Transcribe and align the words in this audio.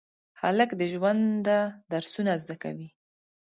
هلک 0.41 0.69
د 0.79 0.81
ژونده 0.93 1.59
درسونه 1.91 2.31
زده 2.41 2.55
کوي. 2.63 2.89